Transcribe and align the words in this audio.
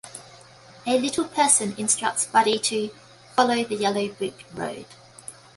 A 0.87 0.97
little 0.97 1.25
person 1.25 1.75
instructs 1.77 2.25
Buddy 2.25 2.57
to 2.57 2.89
"follow 3.35 3.63
the 3.63 3.75
yellow 3.75 4.07
brick 4.09 4.45
road". 4.51 4.87